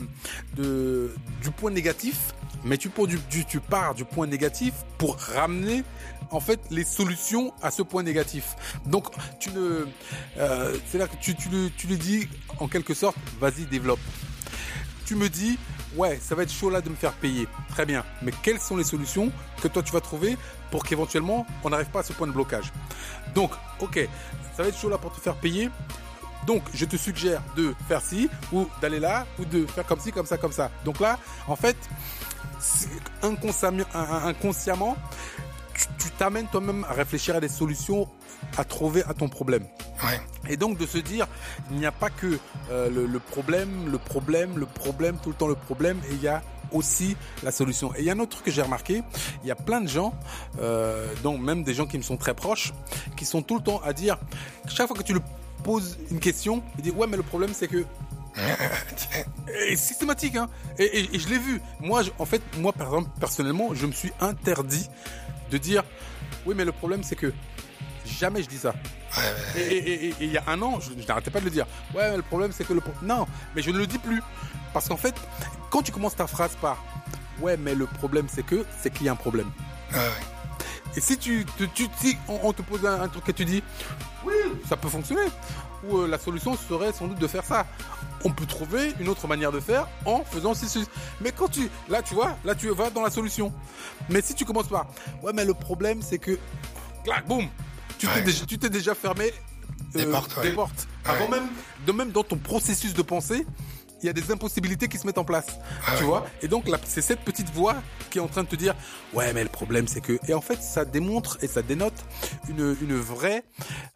[0.55, 2.89] du point négatif, mais tu,
[3.29, 5.83] du, tu pars du point négatif pour ramener
[6.31, 8.55] en fait les solutions à ce point négatif.
[8.85, 9.07] Donc
[9.39, 9.85] tu ne,
[10.37, 12.27] euh, c'est-à-dire que tu, tu, lui, tu lui dis
[12.59, 13.99] en quelque sorte, vas-y développe.
[15.05, 15.59] Tu me dis,
[15.97, 17.47] ouais, ça va être chaud là de me faire payer.
[17.69, 18.03] Très bien.
[18.21, 20.37] Mais quelles sont les solutions que toi tu vas trouver
[20.71, 22.71] pour qu'éventuellement on n'arrive pas à ce point de blocage?
[23.35, 24.07] Donc, ok,
[24.55, 25.69] ça va être chaud là pour te faire payer.
[26.45, 30.11] Donc, je te suggère de faire ci, ou d'aller là, ou de faire comme ci,
[30.11, 30.69] comme ça, comme ça.
[30.83, 31.77] Donc là, en fait,
[32.31, 32.32] c'est
[33.21, 34.97] inconsciemment,
[35.97, 38.07] tu t'amènes toi-même à réfléchir à des solutions
[38.57, 39.65] à trouver à ton problème.
[40.03, 40.19] Ouais.
[40.49, 41.27] Et donc de se dire,
[41.71, 42.37] il n'y a pas que
[42.71, 46.21] euh, le, le problème, le problème, le problème, tout le temps le problème, et il
[46.21, 47.93] y a aussi la solution.
[47.95, 49.03] Et il y a un autre truc que j'ai remarqué,
[49.43, 50.13] il y a plein de gens,
[50.59, 52.73] euh, donc même des gens qui me sont très proches,
[53.15, 54.17] qui sont tout le temps à dire,
[54.67, 55.21] chaque fois que tu lui
[55.63, 57.85] poses une question, il dit ouais mais le problème c'est que
[59.69, 60.49] et systématique, hein.
[60.79, 61.61] Et, et- et je l'ai vu.
[61.79, 64.89] Moi, je- en fait, moi, par exemple, personnellement, je me suis interdit
[65.51, 65.83] de dire,
[66.45, 67.31] oui, mais le problème, c'est que
[68.05, 68.73] jamais je dis ça.
[69.55, 71.67] Ouais, Et il y a un an, je, je n'arrêtais pas de le dire.
[71.93, 74.21] Ouais, mais le problème, c'est que le pro- non, mais je ne le dis plus
[74.73, 75.13] parce qu'en fait,
[75.69, 76.83] quand tu commences ta phrase par,
[77.39, 79.51] ouais, mais le problème, c'est que, c'est qu'il y a un problème.
[79.93, 79.99] ouais.
[80.95, 83.45] Et si tu, tu, tu- si on, on te pose un, un truc et tu
[83.45, 83.63] dis,
[84.25, 84.33] oui,
[84.69, 85.27] ça peut fonctionner,
[85.87, 87.65] ou euh, la solution serait sans doute de faire ça.
[88.23, 90.85] On peut trouver une autre manière de faire en faisant ci, ci.
[91.21, 93.51] Mais quand tu, là, tu vois, là, tu vas dans la solution.
[94.09, 94.87] Mais si tu commences par,
[95.21, 96.39] ouais, mais le problème, c'est que,
[97.03, 97.47] clac, boum,
[97.97, 99.33] tu t'es déjà, tu t'es déjà fermé
[99.93, 100.43] Des portes, ouais.
[100.43, 100.87] des portes.
[101.05, 101.47] Avant même,
[101.85, 103.45] de même dans ton processus de pensée,
[104.03, 105.47] il y a des impossibilités qui se mettent en place.
[105.87, 106.09] Ah tu ouais.
[106.09, 106.25] vois?
[106.41, 107.75] Et donc, c'est cette petite voix
[108.09, 108.75] qui est en train de te dire
[109.13, 110.19] Ouais, mais le problème, c'est que.
[110.27, 111.93] Et en fait, ça démontre et ça dénote
[112.49, 113.43] une, une vraie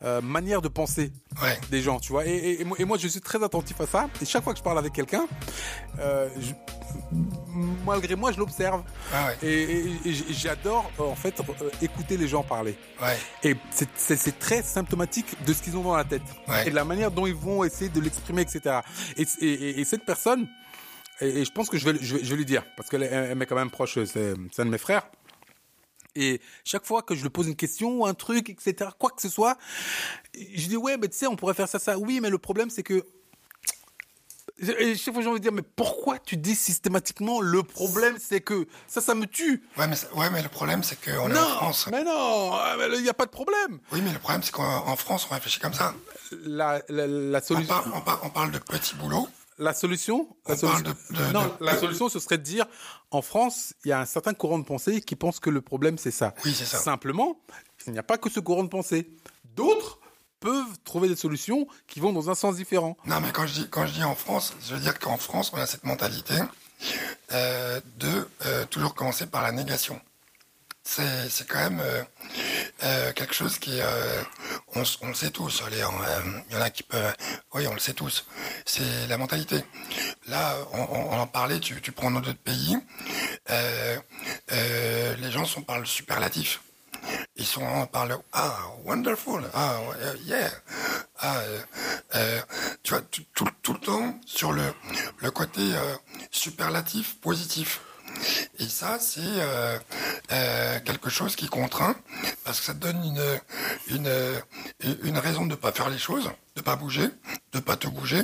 [0.04, 1.60] euh, manière de penser Ouais.
[1.70, 2.26] des gens, tu vois?
[2.26, 4.10] Et, et- et moi, et moi, je suis très attentif à ça.
[4.22, 5.28] Et chaque fois que je parle avec quelqu'un,
[6.00, 6.54] euh, je-
[7.86, 8.84] malgré moi, je l'observe.
[9.14, 9.38] Ah ouais.
[9.48, 12.76] Et, et- et j- j'adore, euh, en fait, euh, écouter les gens parler.
[13.02, 13.18] Ouais.
[13.44, 16.68] Et c'est- très symptomatique de ce qu'ils ont dans la tête Ouais.
[16.68, 18.80] et de la manière dont ils vont essayer de l'exprimer, etc.
[19.16, 20.48] Et, et- et- et cette personne,
[21.22, 23.08] et, je pense que je vais, je vais, je vais lui dire, parce qu'elle est-
[23.12, 25.08] elle m'est quand même proche, c'est c'est un de mes frères.
[26.16, 29.22] Et chaque fois que je lui pose une question ou un truc, etc., quoi que
[29.22, 29.56] ce soit,
[30.36, 31.98] je dis ouais, mais tu sais, on pourrait faire ça, ça.
[32.00, 33.06] Oui, mais le problème c'est que
[34.60, 38.42] et chaque fois j'ai envie de dire mais pourquoi tu dis systématiquement le problème c'est
[38.42, 39.62] que ça, ça me tue?
[39.78, 41.88] Ouais, mais, ouais, mais le problème, c'est qu'on est en France.
[41.92, 43.80] mais non, mais il n'y a pas de problème.
[43.92, 45.94] Oui, mais le problème, c'est qu'en en France, on réfléchit comme ça.
[46.44, 47.76] La, la, la On, solution.
[47.94, 49.28] on par- on parle de petits boulots.
[49.60, 52.66] La solution, la solution- de- de- non, de- la solution, ce serait de dire,
[53.12, 55.98] en France, il y a un certain courant de pensée qui pense que le problème
[55.98, 56.34] c'est ça.
[56.46, 56.78] Oui, c'est ça.
[56.78, 57.40] Simplement,
[57.88, 59.10] il n'y a pas que ce courant de pensée.
[59.56, 60.00] D'autres
[60.40, 62.98] peuvent trouver des solutions qui vont dans un sens différent.
[63.06, 65.52] Non, mais quand je dis, quand je dis en France, je veux dire qu'en France,
[65.54, 66.36] on a cette mentalité
[67.32, 70.00] euh, de euh, toujours commencer par la négation.
[70.84, 71.82] C'est, quand même
[72.82, 73.78] euh, quelque chose qui,
[74.74, 75.62] on, on le sait tous.
[75.70, 77.14] Il y en a qui peuvent,
[77.54, 78.26] oui, on le sait tous.
[78.66, 79.66] C'est la mentalité.
[80.30, 81.60] Là, on, en parlait.
[81.60, 82.78] Tu, tu prends nos autres pays,
[83.50, 86.62] les gens sont par le superlatif.
[87.36, 89.44] Ils sont par le ah wonderful.
[89.54, 89.80] Ah
[90.26, 90.50] yeah.
[91.20, 91.60] Ah euh,
[92.16, 92.42] euh,
[92.84, 94.64] tu vois tout, tout, tout le temps sur le
[95.20, 95.96] le côté euh,
[96.32, 97.82] superlatif positif.
[98.60, 99.20] Et ça c'est
[100.32, 101.96] euh, quelque chose qui contraint
[102.44, 104.42] parce que ça donne une une
[105.04, 107.10] une raison de pas faire les choses de pas bouger
[107.52, 108.22] de pas te bouger.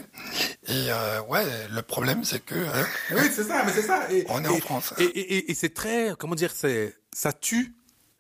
[0.68, 0.88] Et
[1.28, 4.12] ouais le problème c'est que hein, Oui, c'est ça, mais c'est ça.
[4.12, 4.94] Et, On est et- en France.
[4.98, 7.76] Et, et- et- et c'est très, comment dire, c'est, ça tue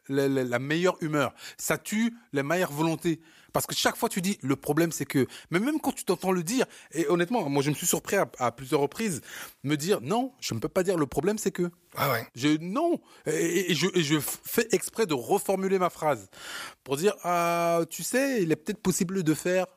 [0.10, 1.34] la, la- la meilleure humeur.
[1.58, 3.20] Ça tue la meilleure volonté.
[3.54, 6.32] Parce que chaque fois tu dis, le problème c'est que, mais même quand tu t'entends
[6.32, 9.22] le dire, et honnêtement, moi je me suis surpris à, à plusieurs reprises,
[9.64, 11.62] me dire, non, je ne peux pas dire le problème c'est que.
[11.62, 16.30] ouais ouais Je, non, et, et je, et je fais exprès de reformuler ma phrase
[16.84, 19.68] pour dire, ah, tu sais, il est peut-être possible de faire,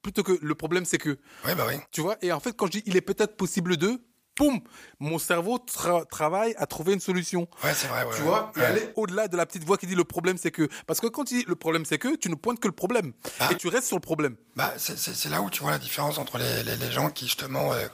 [0.00, 1.18] plutôt que le problème c'est que.
[1.44, 3.76] ouais bah oui Tu vois, et en fait, quand je dis il est peut-être possible
[3.76, 4.00] de,
[4.36, 4.60] poum,
[5.00, 7.48] mon cerveau tra- travaille à trouver une solution.
[7.64, 8.28] ouais c'est vrai ouais, Tu ouais.
[8.28, 10.68] vois, et aller au-delà de la petite voix qui dit le problème c'est que.
[10.86, 13.12] Parce que quand tu dis le problème c'est que, tu ne pointes que le problème.
[13.40, 13.48] Ah.
[13.50, 14.36] Et tu restes sur le problème.
[14.54, 17.72] Bah, c'est- là où tu vois la différence entre les, les, les gens qui justement
[17.72, 17.86] euh,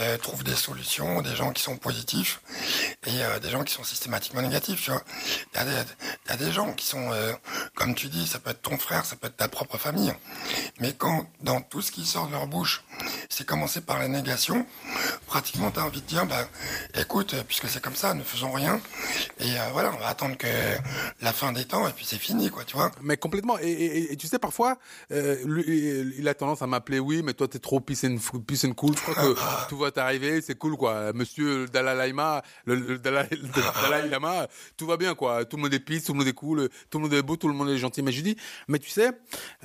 [0.00, 2.40] euh, trouvent des solutions, des gens qui sont positifs
[3.06, 4.82] et euh, des gens qui sont systématiquement négatifs.
[4.82, 5.02] Tu vois,
[5.54, 5.70] il y, a des-
[6.26, 7.10] il y a des gens qui sont,
[7.74, 10.12] comme tu dis, ça peut être ton frère, ça peut être ta propre famille,
[10.80, 12.82] mais quand dans tout ce qui sort de leur bouche,
[13.30, 14.66] c'est commencer par la négation,
[15.26, 16.48] pratiquement envie de dire, bah,
[16.98, 18.80] écoute, euh, puisque c'est comme ça, ne faisons rien
[19.40, 20.46] et euh, voilà, on va attendre que
[21.20, 22.90] la fin des temps et puis c'est fini, quoi, tu vois.
[23.02, 23.58] Mais complètement.
[23.58, 24.78] Et, et- et tu sais, parfois,
[25.12, 25.64] euh, lui,
[26.18, 28.94] il a tendance à m'appeler, oui, mais toi, t'es trop peace and, peace and cool.
[28.96, 31.12] Je crois que tout va t'arriver, c'est cool, quoi.
[31.12, 33.48] Monsieur Dalai Lama, le, le Dalai, le
[33.90, 35.44] Dalai Lama, tout va bien, quoi.
[35.44, 37.36] Tout le monde est peace, tout le monde est cool, tout le monde est beau,
[37.36, 38.02] tout le monde est gentil.
[38.02, 38.36] Mais je dis,
[38.68, 39.10] mais tu sais,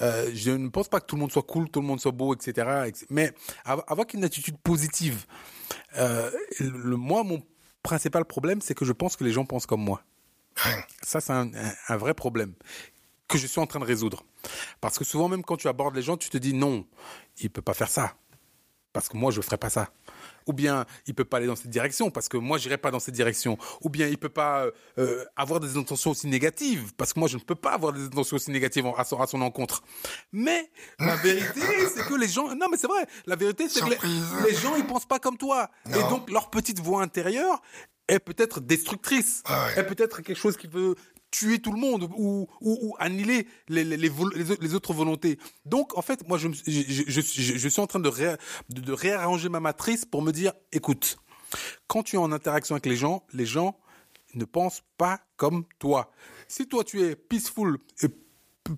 [0.02, 2.12] euh, je ne pense pas que tout le monde soit cool, tout le monde soit
[2.12, 2.68] beau, etc.
[3.10, 3.34] Mais
[3.66, 5.26] av- avoir une attitude positive,
[5.98, 7.42] euh, le, moi, mon
[7.84, 10.04] principal problème, c'est que je pense que les gens pensent comme moi.
[11.02, 11.50] Ça, c'est un,
[11.88, 12.54] un- vrai problème
[13.28, 14.24] que je suis en train de résoudre.
[14.82, 16.86] Parce que souvent, même quand tu abordes les gens, tu te dis non,
[17.40, 18.16] il peut pas faire ça.
[18.94, 19.90] Parce que moi, je ferai pas ça.
[20.48, 23.00] Ou bien, il peut pas aller dans cette direction parce que moi, j'irai pas dans
[23.00, 23.58] cette direction.
[23.82, 27.28] Ou bien, il peut pas euh, euh, avoir des intentions aussi négatives parce que moi,
[27.28, 29.84] je ne peux pas avoir des intentions aussi négatives en- à son, à son encontre.
[30.32, 31.62] Mais la vérité,
[31.94, 33.06] c'est que les gens, non, mais c'est vrai.
[33.26, 33.90] La vérité, c'est que
[34.48, 35.70] les, gens, ils pensent pas comme toi.
[35.90, 37.62] Et donc, leur petite voix intérieure
[38.08, 39.42] est peut-être destructrice.
[39.46, 39.80] Ah ouais.
[39.82, 40.96] Est peut-être quelque chose qui veut
[41.32, 45.40] tuer tout le monde ou, ou, ou annihiler les, autres volontés.
[45.66, 48.36] Donc, en fait, moi, je, suis- je, je, je, je suis en train de, ré-
[48.70, 51.18] de, de réarranger ma matrice pour me dire, écoute,
[51.88, 53.78] quand tu es en interaction avec les gens, les gens
[54.36, 56.12] ne pensent pas comme toi.
[56.48, 58.08] Si toi, tu es peaceful, et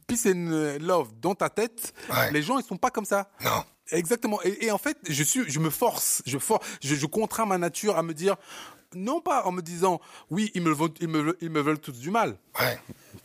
[0.08, 2.32] peace and love dans ta tête, Ouais.
[2.32, 3.32] les gens, ils sont pas comme ça.
[3.44, 3.64] Non.
[3.92, 4.40] Exactement.
[4.44, 6.38] Et, et en fait, je suis, je me force, je,
[6.82, 8.38] je, je contrains ma nature à me dire,
[8.96, 11.80] non pas en me disant, oui, ils me veulent, ils me, veulent- ils me veulent
[11.80, 12.80] tous du mal, Ouais.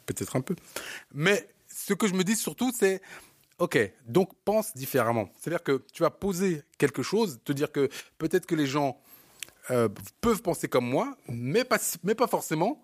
[0.07, 0.55] peut-être un peu,
[1.13, 3.01] mais ce que je me dis surtout, c'est,
[3.59, 5.29] ok, donc pense différemment.
[5.39, 9.01] C'est-à-dire que tu vas poser quelque chose, te dire que peut-être que les gens
[9.71, 9.89] euh,
[10.21, 12.83] peuvent penser comme moi, mais pas, mais pas forcément,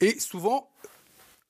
[0.00, 0.70] et souvent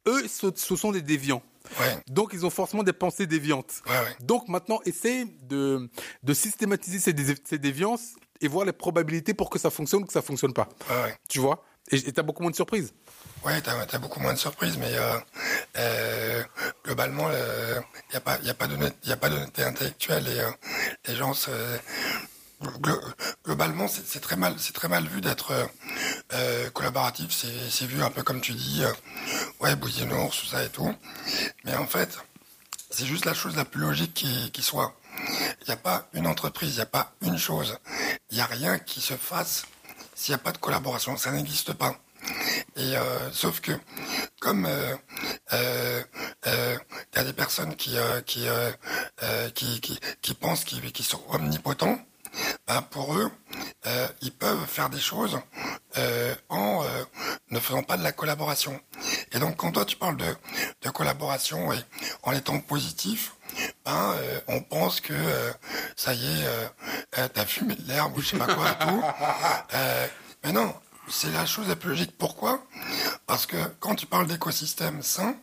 [0.06, 1.42] eux, ce, ce sont des déviants.
[1.80, 1.96] Ouais.
[2.08, 3.80] Donc, ils ont forcément des pensées déviantes.
[3.86, 4.16] Ouais, ouais.
[4.20, 5.88] Donc, maintenant, essaye de,
[6.22, 10.06] de systématiser ces, dé- ces déviances et voir les probabilités pour que ça fonctionne ou
[10.06, 10.68] que ça fonctionne pas.
[10.90, 11.16] Ouais.
[11.28, 11.64] Tu vois?
[11.90, 12.94] Et t'as beaucoup moins de surprises.
[13.44, 15.18] Ouais, t'as as beaucoup moins de surprises, mais euh,
[15.76, 16.42] euh,
[16.82, 20.50] globalement, il n'y a pas, y a pas d'honnêteté intellectuelle et euh,
[21.06, 21.50] les gens se,
[23.44, 25.66] globalement, c'est très mal, c'est très mal vu d'être euh,
[26.32, 27.30] euh, collaboratif.
[27.32, 28.92] C'est vu un peu comme tu dis, euh,
[29.60, 30.94] ouais, bousinours, tout ça et tout.
[31.64, 32.18] Mais en fait,
[32.90, 34.94] c'est juste la chose la plus logique qui, qui soit.
[35.60, 37.78] Il n'y a pas une entreprise, il n'y a pas une chose.
[38.30, 39.66] Il n'y a rien qui se fasse
[40.14, 41.16] s'il n'y a pas de collaboration.
[41.16, 41.98] Ça n'existe pas.
[42.76, 43.72] Euh, sauf que
[44.40, 44.96] comme euh,
[45.52, 46.02] euh,
[46.46, 47.96] il y a des personnes qui
[50.40, 51.98] pensent qu'ils sont omnipotents,
[52.66, 53.30] ben pour eux,
[53.86, 55.38] euh, ils peuvent faire des choses
[55.98, 57.04] euh, en euh,
[57.50, 58.80] ne faisant pas de la collaboration.
[59.32, 60.36] Et donc quand toi tu parles de,
[60.82, 61.78] de collaboration et
[62.22, 63.34] en étant positif,
[63.84, 64.16] ben
[64.48, 65.14] on pense que
[65.96, 69.02] ça y est, t'as fumé de l'herbe ou je sais pas quoi et tout.
[70.44, 70.74] Mais non,
[71.08, 72.16] c'est la chose la plus logique.
[72.18, 72.64] Pourquoi?
[73.26, 75.36] Parce que quand tu parles d'écosystème sain,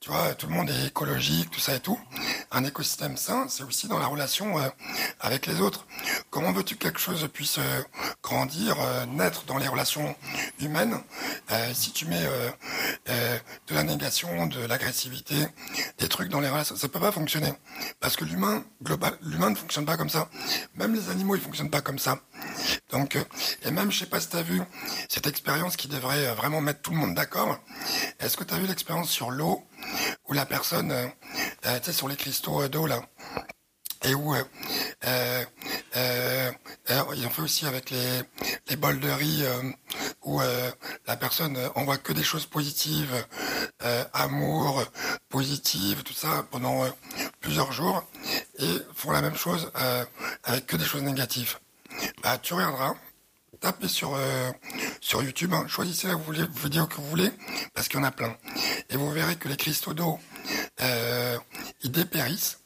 [0.00, 1.98] tu vois, tout le monde est écologique, tout ça et tout.
[2.50, 4.68] Un écosystème sain, c'est aussi dans la relation euh,
[5.20, 5.86] avec les autres.
[6.30, 7.82] Comment veux-tu que quelque chose puisse euh,
[8.22, 10.16] grandir, euh, naître dans les relations
[10.60, 10.98] humaines
[11.72, 12.26] si tu mets
[13.06, 15.34] de la négation, de l'agressivité,
[15.98, 16.76] des trucs dans les relations?
[16.76, 17.52] Ça peut pas fonctionner.
[18.00, 20.28] Parce que l'humain, global, l'humain ne fonctionne pas comme ça.
[20.74, 22.18] Même les animaux, ils fonctionnent pas comme ça.
[22.90, 23.16] Donc,
[23.62, 24.60] et même, je sais pas si tu as vu
[25.08, 27.58] cette expérience qui devrait vraiment mettre tout le monde d'accord.
[28.20, 29.66] Est-ce que tu as vu l'expérience sur l'eau
[30.28, 31.06] où la personne, euh,
[31.66, 33.02] euh, tu sais, sur les cristaux euh, d'eau là,
[34.04, 34.44] et où euh,
[35.06, 36.52] euh,
[37.16, 38.22] ils ont fait aussi avec les,
[38.68, 39.44] les bols de riz
[40.22, 40.40] où
[41.06, 43.26] la personne envoie que des choses positives,
[44.12, 44.84] amour,
[45.28, 46.86] positive, tout ça pendant
[47.40, 48.04] plusieurs jours
[48.58, 49.72] et font la même chose
[50.44, 51.58] avec que des choses négatives.
[52.22, 52.94] Bah, tu regarderas,
[53.60, 54.16] tapez sur
[55.00, 57.30] sur YouTube, hein, choisissez la vous voulez, vidéo que vous voulez,
[57.74, 58.36] parce qu'il y en a plein.
[58.90, 60.18] Et vous verrez que les cristaux d'eau,
[60.80, 61.38] euh,
[61.82, 62.60] ils dépérissent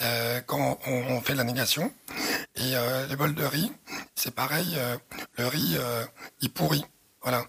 [0.00, 1.92] euh, quand on, fait la négation.
[2.56, 3.72] Et euh, les bols de riz,
[4.14, 4.96] c'est pareil, euh,
[5.38, 6.04] le riz, euh,
[6.40, 6.84] il pourrit.
[7.22, 7.46] Voilà.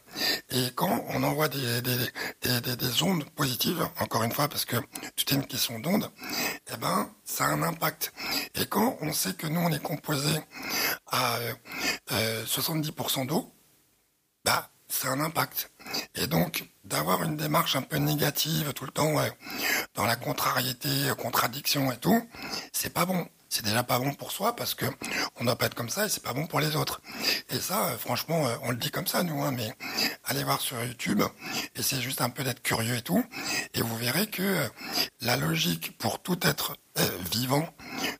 [0.51, 1.97] Et quand on envoie des, des,
[2.41, 4.75] des, des, des ondes positives, encore une fois, parce que
[5.15, 6.11] tout est une question d'ondes,
[6.71, 8.13] eh ben, ça a un impact.
[8.53, 10.39] Et quand on sait que nous, on est composé
[11.07, 11.53] à euh,
[12.11, 13.51] euh, 70% d'eau,
[14.45, 15.71] bah, c'est un impact.
[16.15, 19.31] Et donc, d'avoir une démarche un peu négative tout le temps, ouais,
[19.95, 22.27] dans la contrariété, euh, contradiction et tout,
[22.71, 23.27] c'est pas bon.
[23.49, 24.87] C'est déjà pas bon pour soi parce que
[25.39, 27.01] on doit pas être comme ça et c'est pas bon pour les autres.
[27.49, 29.71] Et ça, euh, franchement, euh, on le dit comme ça, nous, hein, mais
[30.25, 31.21] allez voir sur YouTube,
[31.75, 33.23] essayez juste un peu d'être curieux et tout,
[33.75, 34.67] et vous verrez que
[35.21, 36.75] la logique pour tout être
[37.31, 37.67] vivant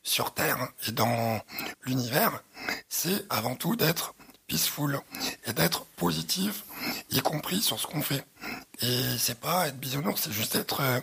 [0.03, 1.41] sur Terre et dans
[1.83, 2.43] l'univers,
[2.89, 4.13] c'est avant tout d'être
[4.53, 4.99] peaceful
[5.47, 6.63] et d'être positif,
[7.09, 8.23] y compris sur ce qu'on fait.
[8.83, 10.99] Et c'est pas être bisounours, c'est juste être euh,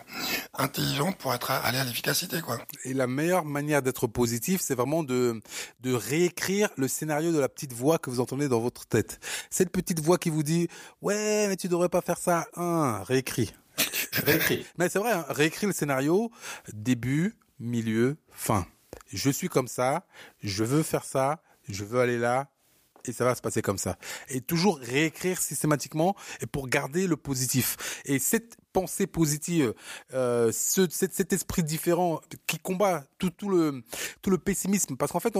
[0.53, 2.59] intelligent pour être aller à l'efficacité, quoi.
[2.85, 5.41] Et la meilleure manière d'être positif, c'est vraiment de,
[5.81, 9.19] de réécrire le scénario de la petite voix que vous entendez dans votre tête.
[9.49, 10.69] Cette petite voix qui vous dit,
[11.01, 12.47] ouais, mais tu devrais pas faire ça.
[12.55, 13.53] Hein, réécris.
[14.13, 14.65] Réécrit.
[14.77, 16.31] Mais c'est vrai, hein, réécris le scénario,
[16.71, 18.65] début, milieu, fin.
[19.11, 20.05] Je suis comme ça,
[20.41, 22.47] je veux faire ça, je veux aller là,
[23.07, 23.97] et ça va se passer comme ça.
[24.29, 28.01] Et toujours réécrire systématiquement et pour garder le positif.
[28.05, 29.73] Et cette pensée positive,
[30.13, 33.83] euh, ce, cet, esprit différent qui combat tout, tout le
[34.21, 35.35] tout le pessimisme, parce qu'en fait,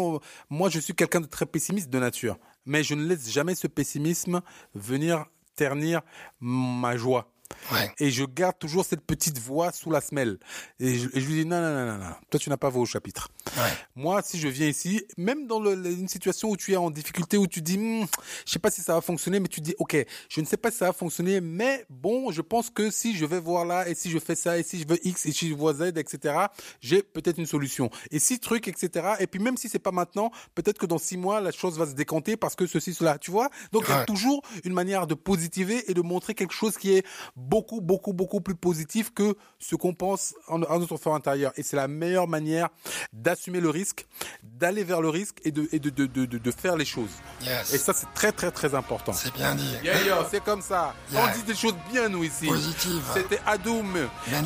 [0.50, 3.68] moi, je suis quelqu'un de très pessimiste de nature, mais je ne laisse jamais ce
[3.68, 4.42] pessimisme
[4.76, 6.02] venir ternir
[6.40, 7.32] ma joie.
[7.72, 7.92] Ouais.
[8.00, 10.38] Et je garde toujours cette petite voix sous la semelle.
[10.80, 12.70] Et je, et je lui dis, non, non, non, non, non, toi tu n'as pas
[12.70, 13.30] voix au chapitre.
[13.58, 13.72] Ouais.
[13.96, 17.38] Moi, si je viens ici, même dans le- une situation où tu es en difficulté,
[17.38, 18.06] où tu dis, Hmm,
[18.46, 19.96] je sais pas si ça va fonctionner, mais tu dis, ok,
[20.30, 23.26] je ne sais pas si ça va fonctionner, mais bon, je pense que si je
[23.26, 25.50] vais voir là, et si je fais ça, et si je veux X, et si
[25.50, 26.36] je vois Z, etc.,
[26.82, 27.90] j'ai peut-être une solution.
[28.12, 29.16] Et si truc, etc.
[29.20, 31.86] Et puis même si c'est pas maintenant, peut-être que dans six mois, la chose va
[31.86, 33.50] se décanter parce que ceci, cela, tu vois.
[33.72, 36.94] Donc il y a toujours une manière de positiver et de montrer quelque chose qui
[36.94, 37.06] est
[37.42, 41.52] beaucoup, beaucoup, beaucoup plus positif que ce qu'on pense en, en notre fort intérieur.
[41.58, 42.70] Et c'est la meilleure manière
[43.14, 44.06] d'assumer le risque,
[44.44, 47.10] d'aller vers le risque et de, et de, de, de, de, faire les choses.
[47.42, 47.74] Yes.
[47.74, 49.14] Et ça, c'est très, très, très important.
[49.14, 49.76] C'est bien dit.
[49.84, 50.94] Yeah, c'est comme ça.
[51.12, 51.24] Yeah.
[51.24, 52.48] On dit des choses bien, nous, ici.
[52.48, 53.02] Positive.
[53.14, 54.08] C'était Adoum.
[54.30, 54.42] Yeah,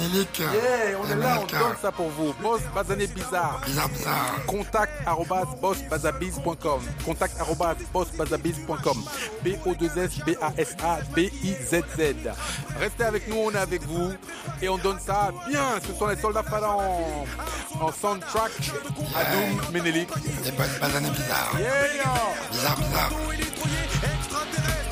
[1.02, 2.34] on est là, on donne ça pour vous.
[2.42, 3.62] Boss Bazané Bizarre.
[3.66, 4.46] Bizarre, bizarre.
[4.48, 6.82] Contact arrobas bossbazabiz.com.
[7.06, 9.04] Contact arrobas bossbazabiz.com.
[9.44, 12.30] B-O-2-S-B-A-S-A-B-I-Z-Z.
[12.86, 14.14] Restez avec nous, on est avec vous.
[14.62, 15.80] Et on donne ça bien.
[15.88, 16.84] Ce sont les soldats phalanx
[17.82, 18.52] en soundtrack
[19.16, 20.08] à Doom Menelik.
[20.44, 21.58] Des bonnes bananes bizarres.
[21.58, 22.04] Yeah!
[22.52, 23.12] Bizarre, bizarre.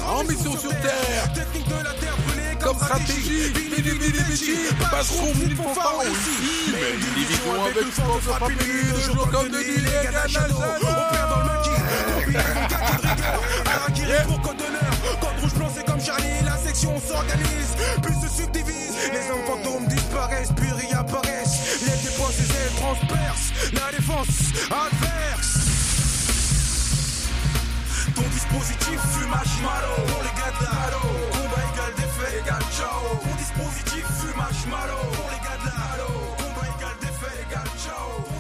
[0.08, 1.34] En mission sur Terre,
[2.64, 4.56] comme stratégie, bidi bidi bidi,
[4.90, 6.74] passeront mille fanfares aussi.
[6.74, 10.34] Mais une division avec force frappe minute, de jour comme de nuit, les gars de
[10.34, 10.42] la
[13.72, 18.42] Harakiri pour code d'honneur, code rouge blanc c'est comme Charlie, la section s'organise, puis se
[18.42, 25.60] subdivise, les hommes fantômes disparaissent, puis réapparaissent, les défenses et transpercent, la défense adverse.
[28.16, 33.18] Ton dispositif fume marshmallow pour les gars de la halo, combat égal défait égal ciao.
[33.22, 38.33] Ton dispositif fume marshmallow pour les gars de la halo, combat égal défait égal ciao.